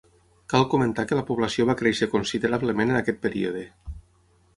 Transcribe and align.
Cal 0.51 0.63
comentar 0.69 1.03
que 1.09 1.19
la 1.19 1.25
població 1.27 1.67
va 1.71 1.75
créixer 1.81 2.07
considerablement 2.13 2.95
en 2.95 3.01
aquest 3.01 3.21
període. 3.27 3.63